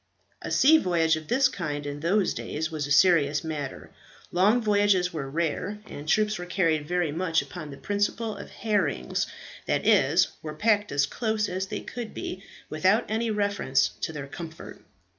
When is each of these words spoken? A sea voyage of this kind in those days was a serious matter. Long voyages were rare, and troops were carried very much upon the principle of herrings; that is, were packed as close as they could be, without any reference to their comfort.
A 0.41 0.49
sea 0.49 0.79
voyage 0.79 1.15
of 1.15 1.27
this 1.27 1.47
kind 1.47 1.85
in 1.85 1.99
those 1.99 2.33
days 2.33 2.71
was 2.71 2.87
a 2.87 2.91
serious 2.91 3.43
matter. 3.43 3.91
Long 4.31 4.59
voyages 4.59 5.13
were 5.13 5.29
rare, 5.29 5.77
and 5.85 6.09
troops 6.09 6.39
were 6.39 6.47
carried 6.47 6.87
very 6.87 7.11
much 7.11 7.43
upon 7.43 7.69
the 7.69 7.77
principle 7.77 8.35
of 8.35 8.49
herrings; 8.49 9.27
that 9.67 9.85
is, 9.85 10.29
were 10.41 10.55
packed 10.55 10.91
as 10.91 11.05
close 11.05 11.47
as 11.47 11.67
they 11.67 11.81
could 11.81 12.15
be, 12.15 12.41
without 12.67 13.05
any 13.09 13.29
reference 13.29 13.89
to 14.01 14.11
their 14.11 14.25
comfort. 14.25 14.81